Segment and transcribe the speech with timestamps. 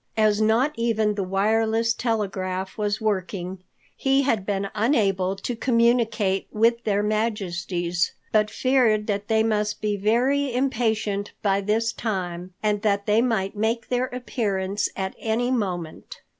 [0.17, 3.63] As not even the wireless telegraph was working,
[3.95, 9.95] he had been unable to communicate with Their Majesties, but feared that they must be
[9.97, 16.21] very impatient by this time and that they might make their appearance at any moment.